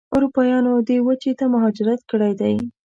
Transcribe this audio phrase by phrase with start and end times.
[0.15, 2.55] اروپایانو دې وچې ته مهاجرت کړی دی.